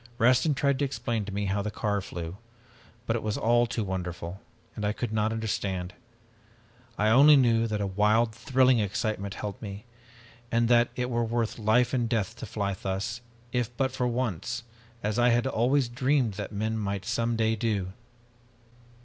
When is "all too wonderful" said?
3.37-4.41